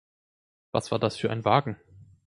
Was 0.71 0.89
war 0.91 0.97
das 0.97 1.15
für 1.15 1.29
ein 1.29 1.45
Wagen? 1.45 1.77